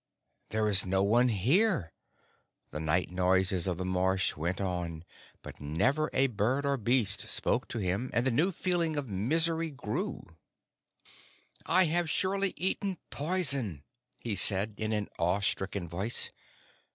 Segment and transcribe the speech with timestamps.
[0.49, 1.93] "There is no one here."
[2.71, 5.05] The night noises of the marsh went on,
[5.43, 9.69] but never a bird or beast spoke to him, and the new feeling of misery
[9.69, 10.25] grew.
[11.67, 13.83] "I have surely eaten poison,"
[14.19, 16.31] he said in an awe stricken voice.